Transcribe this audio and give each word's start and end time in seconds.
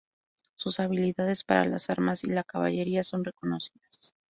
Sus 0.55 0.79
habilidades 0.79 1.43
para 1.43 1.63
las 1.65 1.91
armas 1.91 2.23
y 2.23 2.27
la 2.31 2.43
caballería 2.43 3.03
son 3.03 3.23
reconocidas. 3.23 4.09